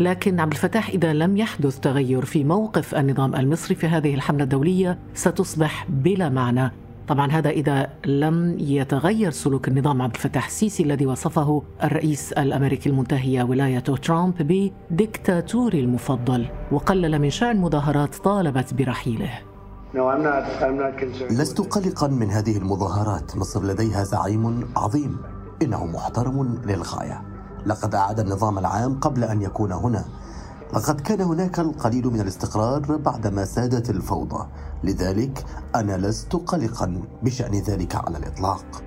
لكن 0.00 0.40
عبد 0.40 0.52
الفتاح 0.52 0.88
إذا 0.88 1.12
لم 1.12 1.36
يحدث 1.36 1.80
تغير 1.80 2.24
في 2.24 2.44
موقف 2.44 2.94
النظام 2.94 3.34
المصري 3.34 3.74
في 3.74 3.86
هذه 3.86 4.14
الحملة 4.14 4.44
الدولية 4.44 4.98
ستصبح 5.14 5.86
بلا 5.88 6.28
معنى. 6.28 6.70
طبعا 7.08 7.30
هذا 7.32 7.50
إذا 7.50 7.88
لم 8.06 8.56
يتغير 8.58 9.30
سلوك 9.30 9.68
النظام 9.68 10.02
عبد 10.02 10.14
الفتاح 10.14 10.46
السيسي 10.46 10.82
الذي 10.82 11.06
وصفه 11.06 11.62
الرئيس 11.84 12.32
الأمريكي 12.32 12.88
المنتهي 12.88 13.42
ولاية 13.42 13.78
ترامب 13.78 14.34
بديكتاتوري 14.90 15.80
المفضل 15.80 16.46
وقلل 16.72 17.18
من 17.18 17.30
شأن 17.30 17.56
مظاهرات 17.56 18.14
طالبت 18.14 18.74
برحيله. 18.74 19.30
لست 21.30 21.60
قلقا 21.60 22.08
من 22.08 22.30
هذه 22.30 22.56
المظاهرات 22.56 23.36
مصر 23.36 23.62
لديها 23.64 24.04
زعيم 24.04 24.68
عظيم. 24.76 25.18
إنه 25.62 25.86
محترم 25.86 26.58
للغاية. 26.66 27.22
لقد 27.66 27.94
أعاد 27.94 28.20
النظام 28.20 28.58
العام 28.58 29.00
قبل 29.00 29.24
أن 29.24 29.42
يكون 29.42 29.72
هنا. 29.72 30.04
لقد 30.74 31.00
كان 31.00 31.20
هناك 31.20 31.58
القليل 31.58 32.06
من 32.06 32.20
الاستقرار 32.20 32.96
بعدما 32.96 33.44
سادت 33.44 33.90
الفوضى. 33.90 34.46
لذلك 34.84 35.44
أنا 35.74 35.96
لست 35.96 36.36
قلقا 36.36 37.02
بشأن 37.22 37.54
ذلك 37.54 37.94
على 37.94 38.18
الإطلاق. 38.18 38.82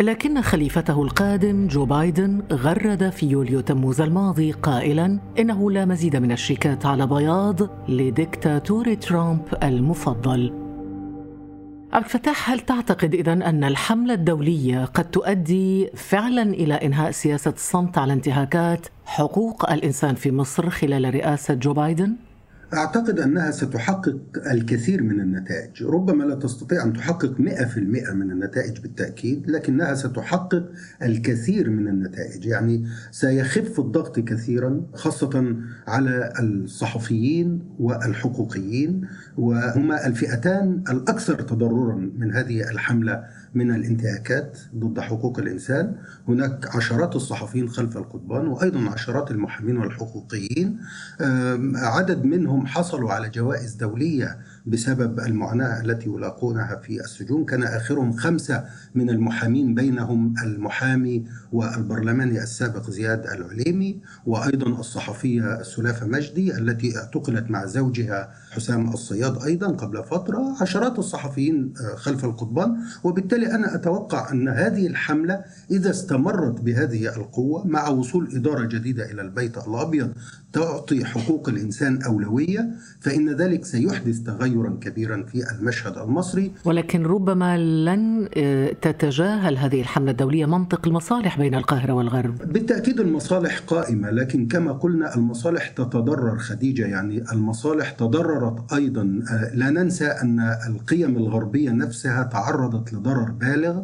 لكن 0.00 0.42
خليفته 0.42 1.02
القادم 1.02 1.66
جو 1.66 1.84
بايدن 1.84 2.42
غرد 2.52 3.10
في 3.10 3.26
يوليو 3.26 3.60
تموز 3.60 4.00
الماضي 4.00 4.52
قائلا 4.52 5.18
إنه 5.38 5.70
لا 5.70 5.84
مزيد 5.84 6.16
من 6.16 6.32
الشيكات 6.32 6.86
على 6.86 7.06
بياض 7.06 7.88
لديكتاتور 7.88 8.94
ترامب 8.94 9.42
المفضل. 9.62 10.61
عبد 11.92 12.04
الفتاح 12.04 12.50
هل 12.50 12.60
تعتقد 12.60 13.14
اذا 13.14 13.32
أن 13.32 13.64
الحملة 13.64 14.14
الدولية 14.14 14.84
قد 14.84 15.10
تؤدي 15.10 15.90
فعلا 15.94 16.42
إلى 16.42 16.74
إنهاء 16.74 17.10
سياسة 17.10 17.50
الصمت 17.50 17.98
على 17.98 18.12
انتهاكات 18.12 18.86
حقوق 19.04 19.72
الإنسان 19.72 20.14
في 20.14 20.30
مصر 20.30 20.70
خلال 20.70 21.14
رئاسة 21.14 21.54
جو 21.54 21.72
بايدن؟ 21.72 22.16
أعتقد 22.74 23.20
أنها 23.20 23.50
ستحقق 23.50 24.18
الكثير 24.50 25.02
من 25.02 25.20
النتائج. 25.20 25.82
ربما 25.82 26.24
لا 26.24 26.34
تستطيع 26.34 26.84
أن 26.84 26.92
تحقق 26.92 27.34
100% 27.38 27.78
من 28.12 28.30
النتائج 28.30 28.80
بالتأكيد 28.80 29.50
لكنها 29.50 29.94
ستحقق 29.94 30.70
الكثير 31.02 31.70
من 31.70 31.88
النتائج. 31.88 32.46
يعني 32.46 32.86
سيخف 33.10 33.80
الضغط 33.80 34.20
كثيرا 34.20 34.86
خاصة 34.94 35.56
على 35.86 36.32
الصحفيين 36.40 37.62
والحقوقيين 37.78 39.08
وهما 39.36 40.06
الفئتان 40.06 40.84
الأكثر 40.90 41.42
تضررا 41.42 42.10
من 42.18 42.32
هذه 42.32 42.70
الحملة 42.70 43.24
من 43.54 43.74
الانتهاكات 43.74 44.58
ضد 44.76 45.00
حقوق 45.00 45.38
الإنسان. 45.38 45.96
هناك 46.28 46.76
عشرات 46.76 47.16
الصحفيين 47.16 47.68
خلف 47.68 47.96
القضبان 47.96 48.46
وأيضا 48.46 48.90
عشرات 48.90 49.30
المحامين 49.30 49.76
والحقوقيين. 49.76 50.78
عدد 51.74 52.24
منهم 52.24 52.66
حصلوا 52.66 53.12
على 53.12 53.28
جوائز 53.28 53.74
دولية 53.74 54.38
بسبب 54.66 55.20
المعاناة 55.20 55.80
التي 55.80 56.08
يلاقونها 56.08 56.76
في 56.76 57.00
السجون. 57.00 57.44
كان 57.44 57.62
آخرهم 57.62 58.12
خمسة 58.12 58.64
من 58.94 59.10
المحامين 59.10 59.74
بينهم 59.74 60.34
المحامي 60.42 61.24
والبرلماني 61.52 62.42
السابق 62.42 62.90
زياد 62.90 63.26
العليمي 63.26 64.00
وأيضا 64.26 64.80
الصحفية 64.80 65.62
سلافة 65.62 66.06
مجدي 66.06 66.58
التي 66.58 66.98
اعتقلت 66.98 67.50
مع 67.50 67.66
زوجها 67.66 68.32
حسام 68.52 68.92
الصياد 68.92 69.42
أيضا 69.42 69.66
قبل 69.66 70.04
فترة 70.04 70.56
عشرات 70.60 70.98
الصحفيين 70.98 71.74
آه، 71.80 71.96
خلف 71.96 72.24
القضبان 72.24 72.76
وبالتالي 73.04 73.54
أنا 73.54 73.74
أتوقع 73.74 74.32
أن 74.32 74.48
هذه 74.48 74.86
الحملة 74.86 75.44
إذا 75.70 75.90
استمرت 75.90 76.60
بهذه 76.60 77.16
القوة 77.16 77.66
مع 77.66 77.88
وصول 77.88 78.36
إدارة 78.36 78.64
جديدة 78.64 79.10
إلى 79.10 79.22
البيت 79.22 79.58
الأبيض 79.58 80.12
تعطي 80.52 81.04
حقوق 81.04 81.48
الإنسان 81.48 82.02
أولوية 82.02 82.70
فإن 83.00 83.36
ذلك 83.36 83.64
سيحدث 83.64 84.18
تغيرا 84.18 84.78
كبيرا 84.80 85.22
في 85.22 85.44
المشهد 85.58 85.98
المصري. 85.98 86.52
ولكن 86.64 87.06
ربما 87.06 87.58
لن 87.58 88.28
آه، 88.36 88.72
تتجاهل 88.72 89.58
هذه 89.58 89.80
الحملة 89.80 90.10
الدولية 90.10 90.46
منطق 90.46 90.86
المصالح 90.86 91.38
بين 91.38 91.54
القاهرة 91.54 91.92
والغرب. 91.92 92.52
بالتأكيد 92.52 93.00
المصالح 93.00 93.58
قائمة 93.58 94.10
لكن 94.10 94.48
كما 94.48 94.72
قلنا 94.72 95.16
المصالح 95.16 95.68
تتضرر 95.68 96.38
خديجة 96.38 96.86
يعني 96.86 97.24
المصالح 97.32 97.90
تضررت 97.90 98.72
أيضا. 98.72 99.22
آه، 99.30 99.54
لا 99.54 99.70
ننسى 99.70 100.06
أن 100.06 100.40
القيم 100.68 101.16
الغربية 101.16 101.70
نفسها 101.70 102.22
تعرضت 102.22 102.92
لضرر 102.92 103.30
بالغ. 103.30 103.82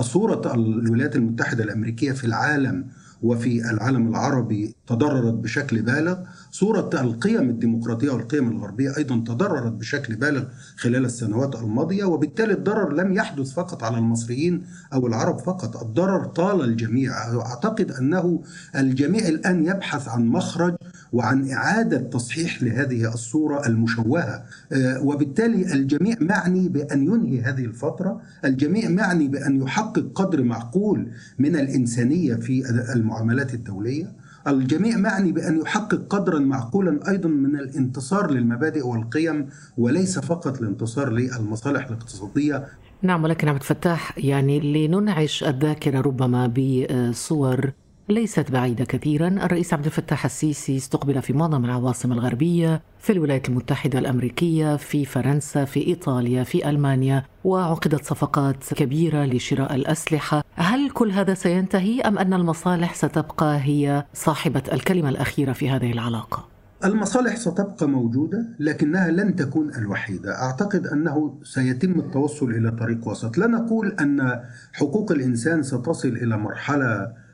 صورة 0.00 0.54
الولايات 0.54 1.16
المتحدة 1.16 1.64
الأمريكية 1.64 2.12
في 2.12 2.24
العالم 2.24 2.84
وفي 3.22 3.70
العالم 3.70 4.08
العربي 4.08 4.74
تضررت 4.86 5.34
بشكل 5.34 5.82
بالغ. 5.82 6.16
صورة 6.50 6.90
القيم 6.94 7.50
الديمقراطية 7.50 8.10
والقيم 8.10 8.50
الغربية 8.50 8.96
أيضا 8.96 9.16
تضررت 9.16 9.72
بشكل 9.72 10.16
بالغ 10.16 10.44
خلال 10.76 11.04
السنوات 11.04 11.54
الماضية 11.54 12.04
وبالتالي 12.04 12.52
الضرر 12.52 12.92
لم 12.92 13.12
يحدث 13.12 13.52
فقط 13.52 13.82
على 13.84 13.98
المصريين 13.98 14.66
أو 14.92 15.06
العرب 15.06 15.38
فقط. 15.38 15.82
الضرر 15.82 16.24
طال 16.24 16.64
الجميع. 16.64 17.12
أعتقد 17.40 17.90
أنه 17.90 18.42
الجميع 18.76 19.28
الآن 19.28 19.66
يبحث 19.66 20.08
عن 20.08 20.26
مخرج 20.26 20.74
وعن 21.12 21.50
إعادة 21.50 21.98
تصحيح 21.98 22.62
لهذه 22.62 23.14
الصورة 23.14 23.66
المشوهة. 23.66 24.44
آه، 24.72 25.02
وبالتالي 25.02 25.72
الجميع 25.72 26.16
معني 26.20 26.68
بأن 26.68 27.02
ينهي 27.02 27.40
هذه 27.40 27.64
الفترة 27.64 28.20
الجميع 28.44 28.88
معني 28.88 29.28
بأن 29.28 29.62
يحقق 29.62 30.12
قدر 30.14 30.42
معقول 30.42 31.10
من 31.38 31.56
الإنسانية 31.56 32.34
في 32.34 32.62
المعاملات 32.94 33.54
الدولية. 33.54 34.12
الجميع 34.46 34.96
معني 34.96 35.32
بأن 35.32 35.60
يحقق 35.60 36.06
قدرا 36.10 36.38
معقولا 36.38 37.10
أيضا 37.10 37.28
من 37.28 37.56
الانتصار 37.56 38.30
للمبادئ 38.30 38.86
والقيم 38.86 39.46
وليس 39.78 40.18
فقط 40.18 40.60
الانتصار 40.60 41.12
للمصالح 41.12 41.86
الاقتصادية. 41.86 42.66
نعم 43.02 43.24
ولكن 43.24 43.48
عبد 43.48 43.60
الفتاح 43.60 44.18
يعني 44.18 44.86
لننعش 44.86 45.44
الذاكرة 45.44 46.00
ربما 46.00 46.46
بصور 46.46 47.72
ليست 48.10 48.50
بعيدة 48.50 48.84
كثيرا. 48.84 49.28
الرئيس 49.28 49.74
عبد 49.74 49.84
الفتاح 49.84 50.24
السيسي 50.24 50.76
استقبل 50.76 51.22
في 51.22 51.32
معظم 51.32 51.64
العواصم 51.64 52.12
الغربية 52.12 52.82
في 52.98 53.12
الولايات 53.12 53.48
المتحدة 53.48 53.98
الأمريكية 53.98 54.76
في 54.76 55.04
فرنسا 55.04 55.64
في 55.64 55.86
إيطاليا 55.86 56.44
في 56.44 56.70
ألمانيا 56.70 57.24
وعقدت 57.44 58.04
صفقات 58.04 58.74
كبيرة 58.74 59.24
لشراء 59.24 59.74
الأسلحة. 59.74 60.44
هل 60.54 60.90
كل 60.90 61.10
هذا 61.10 61.34
سينتهي 61.34 62.00
أم 62.00 62.18
أن 62.18 62.34
المصالح 62.34 62.94
ستبقى 62.94 63.60
هي 63.60 64.04
صاحبة 64.14 64.62
الكلمة 64.72 65.08
الأخيرة 65.08 65.52
في 65.52 65.70
هذه 65.70 65.92
العلاقة؟ 65.92 66.48
المصالح 66.84 67.36
ستبقى 67.36 67.88
موجودة 67.88 68.46
لكنها 68.58 69.10
لن 69.10 69.36
تكون 69.36 69.74
الوحيدة. 69.74 70.42
أعتقد 70.42 70.86
أنه 70.86 71.38
سيتم 71.42 71.98
التوصل 71.98 72.50
إلى 72.50 72.70
طريق 72.70 73.08
وسط. 73.08 73.38
لا 73.38 73.46
نقول 73.46 73.96
أن 74.00 74.40
حقوق 74.72 75.12
الإنسان 75.12 75.62
ستصل 75.62 76.08
إلى 76.08 76.36
مرحلة 76.36 77.27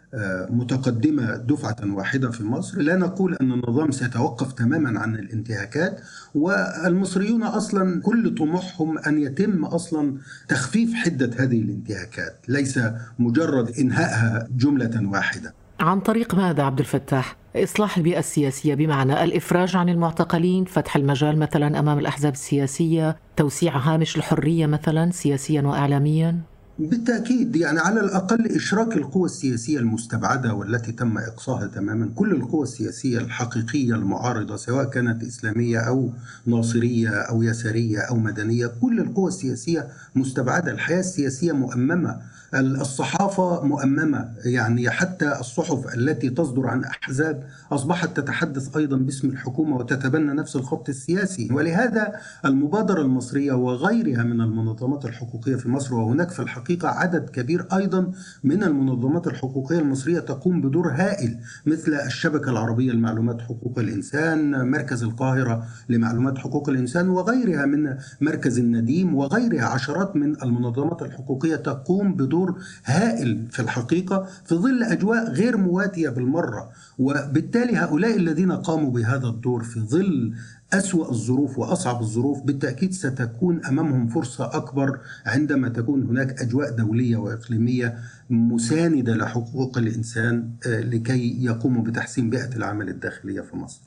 متقدمة 0.50 1.36
دفعة 1.36 1.76
واحدة 1.84 2.30
في 2.30 2.44
مصر. 2.44 2.80
لا 2.80 2.96
نقول 2.96 3.34
أن 3.34 3.52
النظام 3.52 3.90
سيتوقف 3.90 4.52
تماما 4.52 5.00
عن 5.00 5.14
الانتهاكات 5.14 6.00
والمصريون 6.34 7.42
أصلا 7.42 8.00
كل 8.02 8.34
طموحهم 8.34 8.98
أن 8.98 9.18
يتم 9.18 9.64
أصلا 9.64 10.14
تخفيف 10.48 10.94
حدة 10.94 11.30
هذه 11.38 11.60
الانتهاكات 11.60 12.36
ليس 12.48 12.80
مجرد 13.18 13.70
إنهائها 13.78 14.48
جملة 14.56 15.08
واحدة. 15.08 15.54
عن 15.80 16.00
طريق 16.00 16.34
ماذا 16.34 16.62
عبد 16.62 16.78
الفتاح؟ 16.78 17.36
إصلاح 17.56 17.96
البيئة 17.96 18.18
السياسية 18.18 18.74
بمعنى 18.74 19.24
الإفراج 19.24 19.76
عن 19.76 19.88
المعتقلين 19.88 20.64
فتح 20.64 20.96
المجال 20.96 21.38
مثلا 21.38 21.78
أمام 21.78 21.98
الأحزاب 21.98 22.32
السياسية 22.32 23.16
توسيع 23.36 23.76
هامش 23.76 24.16
الحرية 24.16 24.66
مثلا 24.66 25.10
سياسيا 25.10 25.62
وإعلاميا؟ 25.62 26.40
بالتأكيد 26.78 27.56
يعني 27.56 27.78
على 27.78 28.00
الأقل 28.00 28.46
إشراك 28.46 28.96
القوى 28.96 29.24
السياسية 29.24 29.78
المستبعدة 29.78 30.54
والتي 30.54 30.92
تم 30.92 31.18
إقصاها 31.18 31.66
تماما 31.66 32.10
كل 32.14 32.32
القوى 32.32 32.62
السياسية 32.62 33.18
الحقيقية 33.18 33.94
المعارضة 33.94 34.56
سواء 34.56 34.84
كانت 34.84 35.22
إسلامية 35.22 35.78
أو 35.78 36.10
ناصرية 36.46 37.10
أو 37.10 37.42
يسارية 37.42 37.98
أو 38.00 38.16
مدنية 38.16 38.66
كل 38.66 39.00
القوى 39.00 39.28
السياسية 39.28 39.88
مستبعدة. 40.14 40.72
الحياة 40.72 41.00
السياسية 41.00 41.52
مؤممة 41.52 42.20
الصحافة 42.54 43.64
مؤممة. 43.64 44.28
يعني 44.44 44.90
حتى 44.90 45.40
الصحف 45.40 45.94
التي 45.94 46.30
تصدر 46.30 46.66
عن 46.66 46.84
أحزاب 46.84 47.48
أصبحت 47.72 48.16
تتحدث 48.16 48.76
أيضا 48.76 48.96
باسم 48.96 49.28
الحكومة 49.28 49.76
وتتبنى 49.76 50.32
نفس 50.32 50.56
الخط 50.56 50.88
السياسي. 50.88 51.48
ولهذا 51.52 52.12
المبادرة 52.44 53.00
المصرية 53.02 53.52
وغيرها 53.52 54.22
من 54.22 54.40
المنظمات 54.40 55.04
الحقوقية 55.04 55.56
في 55.56 55.68
مصر 55.68 55.94
وهناك 55.94 56.30
في 56.30 56.40
الحقيقة 56.40 56.63
عدد 56.84 57.30
كبير 57.30 57.66
أيضا 57.72 58.12
من 58.44 58.62
المنظمات 58.62 59.26
الحقوقية 59.26 59.78
المصرية 59.78 60.20
تقوم 60.20 60.60
بدور 60.60 60.88
هائل 60.92 61.38
مثل 61.66 61.94
الشبكة 61.94 62.50
العربية 62.50 62.92
لمعلومات 62.92 63.40
حقوق 63.40 63.78
الإنسان 63.78 64.70
مركز 64.70 65.02
القاهرة 65.02 65.66
لمعلومات 65.88 66.38
حقوق 66.38 66.68
الإنسان 66.68 67.08
وغيرها 67.08 67.66
من 67.66 67.96
مركز 68.20 68.58
النديم 68.58 69.14
وغيرها 69.14 69.64
عشرات 69.64 70.16
من 70.16 70.42
المنظمات 70.42 71.02
الحقوقية 71.02 71.56
تقوم 71.56 72.14
بدور 72.14 72.34
دور 72.34 72.58
هائل 72.84 73.46
في 73.50 73.60
الحقيقة 73.60 74.26
في 74.44 74.54
ظل 74.54 74.82
أجواء 74.82 75.30
غير 75.30 75.56
مواتية 75.56 76.08
بالمرة. 76.08 76.70
وبالتالي 76.98 77.76
هؤلاء 77.76 78.16
الذين 78.16 78.52
قاموا 78.52 78.90
بهذا 78.90 79.26
الدور 79.26 79.62
في 79.62 79.80
ظل 79.80 80.34
أسوأ 80.74 81.10
الظروف 81.10 81.58
وأصعب 81.58 82.00
الظروف 82.00 82.42
بالتأكيد 82.42 82.92
ستكون 82.92 83.64
أمامهم 83.64 84.08
فرصة 84.08 84.56
أكبر 84.56 84.98
عندما 85.26 85.68
تكون 85.68 86.02
هناك 86.02 86.40
أجواء 86.42 86.70
دولية 86.70 87.16
وإقليمية 87.16 87.98
مساندة 88.30 89.14
لحقوق 89.14 89.78
الإنسان 89.78 90.50
آه، 90.66 90.80
لكي 90.80 91.44
يقوموا 91.44 91.82
بتحسين 91.82 92.30
بيئة 92.30 92.56
العمل 92.56 92.88
الداخلية 92.88 93.40
في 93.40 93.56
مصر. 93.56 93.80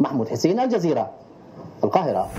محمود 0.00 0.28
حسين 0.28 0.60
الجزيرة 0.60 1.10
القاهرة. 1.84 2.30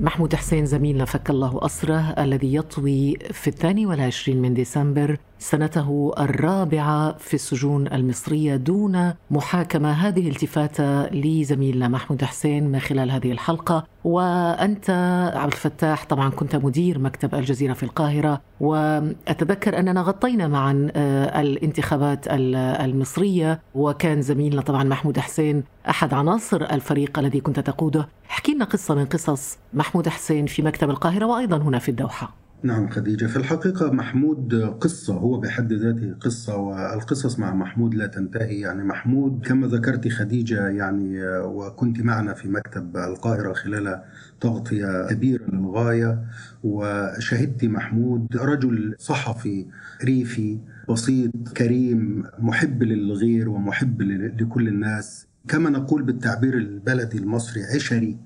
محمود 0.00 0.34
حسين 0.34 0.66
زميلنا 0.66 1.04
فك 1.04 1.30
الله 1.30 1.58
أسره 1.62 2.14
الذي 2.18 2.54
يطوي 2.54 3.16
في 3.32 3.48
الثاني 3.48 3.86
والعشرين 3.86 4.42
من 4.42 4.54
ديسمبر 4.54 5.16
سنته 5.38 6.12
الرابعة 6.18 7.16
في 7.18 7.34
السجون 7.34 7.86
المصرية 7.86 8.56
دون 8.56 9.12
محاكمة. 9.30 9.92
هذه 9.92 10.28
التفاتة 10.28 11.06
لزميلنا 11.06 11.88
محمود 11.88 12.24
حسين 12.24 12.68
من 12.68 12.78
خلال 12.78 13.10
هذه 13.10 13.32
الحلقة. 13.32 13.86
وأنت 14.04 14.90
عبد 15.34 15.52
الفتاح 15.52 16.04
طبعا 16.04 16.30
كنت 16.30 16.56
مدير 16.56 16.98
مكتب 16.98 17.34
الجزيرة 17.34 17.72
في 17.72 17.82
القاهرة. 17.82 18.40
وأتذكر 18.60 19.78
أننا 19.78 20.02
غطينا 20.02 20.48
معا 20.48 20.88
آه، 20.96 21.40
الانتخابات 21.40 22.24
المصرية. 22.28 23.60
وكان 23.74 24.22
زميلنا 24.22 24.62
طبعا 24.62 24.84
محمود 24.84 25.18
حسين 25.18 25.64
أحد 25.88 26.14
عناصر 26.14 26.62
الفريق 26.62 27.18
الذي 27.18 27.40
كنت 27.40 27.60
تقوده. 27.60 28.08
احكي 28.30 28.54
لنا 28.54 28.64
قصة 28.64 28.94
من 28.94 29.04
قصص 29.04 29.58
محمود 29.74 30.08
حسين 30.08 30.46
في 30.46 30.62
مكتب 30.62 30.90
القاهرة 30.90 31.26
وأيضا 31.26 31.56
هنا 31.56 31.78
في 31.78 31.88
الدوحة. 31.88 32.36
نعم 32.62 32.88
خديجة 32.88 33.26
في 33.26 33.36
الحقيقة 33.36 33.90
محمود 33.92 34.54
قصة 34.80 35.14
هو 35.14 35.40
بحد 35.40 35.72
ذاته 35.72 36.14
قصة 36.20 36.56
والقصص 36.56 37.38
مع 37.38 37.54
محمود 37.54 37.94
لا 37.94 38.06
تنتهي. 38.06 38.60
يعني 38.60 38.84
محمود 38.84 39.46
كما 39.46 39.66
ذكرت 39.66 40.08
خديجة 40.08 40.68
يعني 40.68 41.26
وكنت 41.38 42.00
معنا 42.00 42.34
في 42.34 42.48
مكتب 42.48 42.96
القاهرة 42.96 43.52
خلال 43.52 44.02
تغطية 44.40 45.08
كبيرة 45.10 45.44
للغاية 45.52 46.24
وشهدت 46.64 47.64
محمود 47.64 48.36
رجل 48.36 48.94
صحفي 48.98 49.66
ريفي 50.04 50.58
بسيط 50.88 51.30
كريم 51.56 52.24
محب 52.38 52.82
للغير 52.82 53.48
ومحب 53.48 54.02
لكل 54.02 54.68
الناس. 54.68 55.26
كما 55.48 55.70
نقول 55.70 56.02
بالتعبير 56.02 56.54
البلدي 56.54 57.18
المصري 57.18 57.64
عشري 57.64 58.16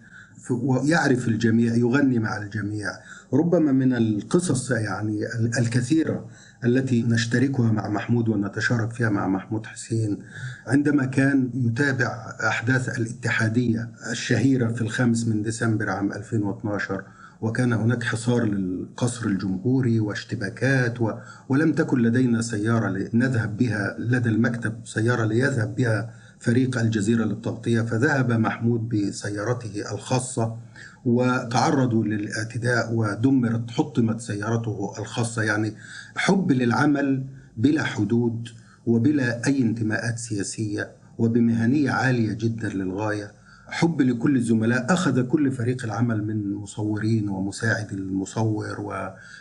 ويعرف 0.50 1.28
الجميع 1.28 1.74
يغني 1.74 2.18
مع 2.18 2.36
الجميع. 2.36 2.90
ربما 3.32 3.72
من 3.72 3.94
القصص 3.94 4.70
يعني 4.70 5.20
الكثيرة 5.58 6.26
التي 6.64 7.02
نشتركها 7.02 7.72
مع 7.72 7.88
محمود 7.88 8.28
ونتشارك 8.28 8.92
فيها 8.92 9.08
مع 9.08 9.28
محمود 9.28 9.66
حسين 9.66 10.18
عندما 10.66 11.04
كان 11.04 11.50
يتابع 11.54 12.36
أحداث 12.48 12.98
الاتحادية 12.98 13.90
الشهيرة 14.10 14.68
في 14.68 14.82
الخامس 14.82 15.28
من 15.28 15.42
ديسمبر 15.42 15.90
عام 15.90 16.12
2012 16.12 17.02
وكان 17.40 17.72
هناك 17.72 18.02
حصار 18.02 18.44
للقصر 18.44 19.26
الجمهوري 19.26 20.00
واشتباكات 20.00 21.00
و... 21.00 21.12
ولم 21.48 21.72
تكن 21.72 22.02
لدينا 22.02 22.42
سيارة 22.42 22.88
لنذهب 22.88 23.56
بها 23.56 23.96
لدى 23.98 24.28
المكتب 24.28 24.74
سيارة 24.84 25.24
ليذهب 25.24 25.74
بها 25.74 26.10
فريق 26.44 26.78
الجزيرة 26.78 27.24
للتغطية 27.24 27.80
فذهب 27.80 28.32
محمود 28.32 28.88
بسيارته 28.88 29.94
الخاصة 29.94 30.56
وتعرضوا 31.04 32.04
للاعتداء 32.04 32.94
ودمرت 32.94 33.70
حطمت 33.70 34.20
سيارته 34.20 34.94
الخاصة. 34.98 35.42
يعني 35.42 35.74
حب 36.16 36.52
للعمل 36.52 37.24
بلا 37.56 37.84
حدود 37.84 38.48
وبلا 38.86 39.46
أي 39.46 39.58
انتماءات 39.62 40.18
سياسية 40.18 40.90
وبمهنية 41.18 41.90
عالية 41.90 42.32
جدا 42.32 42.68
للغاية. 42.68 43.32
حب 43.66 44.00
لكل 44.00 44.36
الزملاء 44.36 44.92
أخذ 44.92 45.26
كل 45.26 45.52
فريق 45.52 45.84
العمل 45.84 46.24
من 46.26 46.54
مصورين 46.54 47.28
ومساعد 47.28 47.92
المصور 47.92 48.80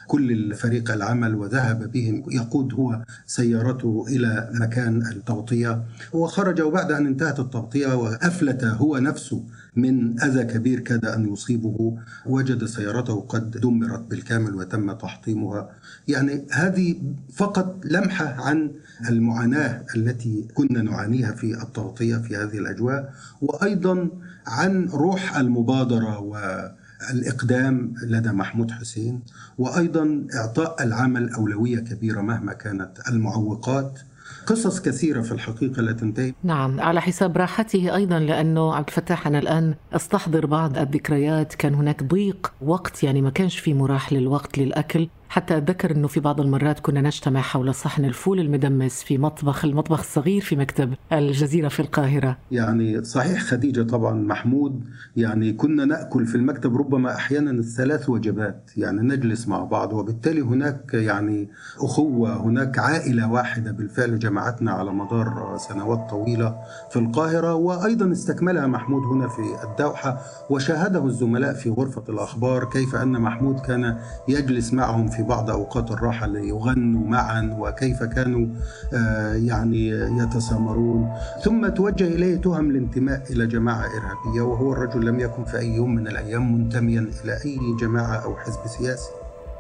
وكل 0.07 0.55
فريق 0.55 0.91
العمل 0.91 1.35
وذهب 1.35 1.91
بهم 1.91 2.23
يقود 2.31 2.73
هو 2.73 3.03
سيارته 3.25 4.05
إلى 4.07 4.49
مكان 4.53 5.01
التغطية. 5.01 5.83
وخرج 6.13 6.61
وبعد 6.61 6.91
أن 6.91 7.05
انتهت 7.05 7.39
التغطية 7.39 7.93
وأفلت 7.95 8.63
هو 8.63 8.97
نفسه 8.97 9.43
من 9.75 10.21
أذى 10.21 10.43
كبير 10.43 10.79
كاد 10.79 11.05
أن 11.05 11.33
يصيبه 11.33 11.97
وجد 12.25 12.65
سيارته 12.65 13.21
قد 13.29 13.51
دمرت 13.51 13.99
بالكامل 13.99 14.55
وتم 14.55 14.91
تحطيمها. 14.91 15.69
يعني 16.07 16.45
هذه 16.51 16.95
فقط 17.33 17.85
لمحة 17.85 18.25
عن 18.25 18.71
المعاناة 19.09 19.85
التي 19.95 20.47
كنا 20.53 20.81
نعانيها 20.81 21.31
في 21.31 21.61
التغطية 21.61 22.17
في 22.17 22.35
هذه 22.37 22.57
الأجواء 22.57 23.13
وأيضا 23.41 24.09
عن 24.47 24.85
روح 24.89 25.37
المبادرة 25.37 26.19
والإقدام 26.19 27.93
لدى 28.03 28.29
محمود 28.29 28.71
حسين 28.71 29.19
وأيضا 29.57 30.27
إعطاء 30.35 30.83
العمل 30.83 31.29
أولوية 31.29 31.79
كبيرة 31.79 32.21
مهما 32.21 32.53
كانت 32.53 32.91
المعوقات. 33.07 33.99
قصص 34.47 34.81
كثيرة 34.81 35.21
في 35.21 35.31
الحقيقة 35.31 35.81
لا 35.81 35.91
تنتهي. 35.91 36.33
نعم 36.43 36.79
على 36.79 37.01
حساب 37.01 37.37
راحته 37.37 37.95
أيضا 37.95 38.19
لأنه 38.19 38.75
عبد 38.75 38.87
الفتاح 38.87 39.27
أنا 39.27 39.39
الآن 39.39 39.75
أستحضر 39.93 40.45
بعض 40.45 40.77
الذكريات. 40.77 41.53
كان 41.55 41.73
هناك 41.75 42.03
ضيق 42.03 42.53
وقت 42.61 43.03
يعني 43.03 43.21
ما 43.21 43.29
كانش 43.29 43.59
في 43.59 43.73
مراح 43.73 44.13
للوقت 44.13 44.57
للأكل. 44.57 45.07
حتى 45.33 45.57
أتذكر 45.57 45.91
أنه 45.91 46.07
في 46.07 46.19
بعض 46.19 46.41
المرات 46.41 46.79
كنا 46.79 47.01
نجتمع 47.01 47.41
حول 47.41 47.75
صحن 47.75 48.05
الفول 48.05 48.39
المدمس 48.39 49.03
في 49.03 49.17
مطبخ 49.17 49.65
المطبخ 49.65 49.99
الصغير 49.99 50.41
في 50.41 50.55
مكتب 50.55 50.93
الجزيرة 51.13 51.67
في 51.67 51.79
القاهرة. 51.79 52.37
يعني 52.51 53.03
صحيح 53.03 53.41
خديجة 53.41 53.81
طبعا 53.81 54.13
محمود 54.13 54.83
يعني 55.15 55.53
كنا 55.53 55.85
نأكل 55.85 56.25
في 56.25 56.35
المكتب 56.35 56.77
ربما 56.77 57.15
أحيانا 57.15 57.51
الثلاث 57.51 58.09
وجبات 58.09 58.71
يعني 58.77 59.01
نجلس 59.01 59.47
مع 59.47 59.63
بعض 59.63 59.93
وبالتالي 59.93 60.41
هناك 60.41 60.93
يعني 60.93 61.49
أخوة 61.79 62.41
هناك 62.41 62.79
عائلة 62.79 63.31
واحدة 63.31 63.71
بالفعل 63.71 64.19
جمعتنا 64.19 64.71
على 64.71 64.91
مدار 64.91 65.57
سنوات 65.57 66.09
طويلة 66.09 66.55
في 66.91 66.99
القاهرة 66.99 67.53
وأيضا 67.53 68.11
استكملها 68.11 68.67
محمود 68.67 69.03
هنا 69.03 69.27
في 69.27 69.41
الدوحة 69.63 70.21
وشاهده 70.49 71.05
الزملاء 71.05 71.53
في 71.53 71.69
غرفة 71.69 72.03
الأخبار 72.09 72.65
كيف 72.65 72.95
أن 72.95 73.21
محمود 73.21 73.59
كان 73.59 73.97
يجلس 74.27 74.73
معهم 74.73 75.07
في 75.07 75.22
بعض 75.23 75.49
أوقات 75.49 75.91
الراحة 75.91 76.27
ليغنوا 76.27 77.07
معا 77.07 77.55
وكيف 77.59 78.03
كانوا 78.03 78.47
آه، 78.93 79.33
يعني 79.33 79.87
يتسامرون. 79.89 81.09
ثم 81.43 81.67
توجه 81.67 82.07
إليه 82.07 82.35
تهم 82.35 82.69
الانتماء 82.69 83.23
إلى 83.29 83.47
جماعة 83.47 83.85
إرهابية 83.85 84.41
وهو 84.41 84.73
الرجل 84.73 85.05
لم 85.05 85.19
يكن 85.19 85.43
في 85.43 85.59
أي 85.59 85.75
يوم 85.75 85.95
من 85.95 86.07
الأيام 86.07 86.55
منتميا 86.55 87.07
إلى 87.23 87.33
أي 87.45 87.59
جماعة 87.79 88.15
أو 88.15 88.35
حزب 88.35 88.59
سياسي. 88.67 89.09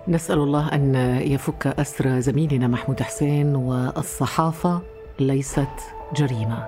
نسأل 0.07 0.37
الله 0.37 0.67
أن 0.67 0.95
يفك 1.21 1.67
أسر 1.67 2.19
زميلنا 2.19 2.67
محمود 2.67 3.01
حسين 3.01 3.55
والصحافة 3.55 4.81
ليست 5.19 5.67
جريمة. 6.15 6.67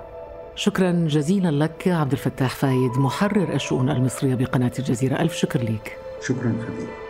شكرا 0.54 0.92
جزيلا 0.92 1.64
لك 1.64 1.88
عبد 1.88 2.12
الفتاح 2.12 2.54
فايد 2.56 2.90
محرر 2.98 3.54
الشؤون 3.54 3.90
المصرية 3.90 4.34
بقناة 4.34 4.72
الجزيرة. 4.78 5.20
ألف 5.20 5.34
شكر 5.34 5.62
لك 5.62 5.98
شكرا 6.26 6.52
فضيلة 6.52 7.05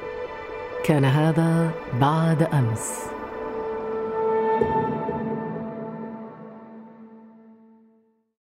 كان 0.84 1.04
هذا 1.04 1.70
بعد 2.00 2.42
أمس. 2.42 3.15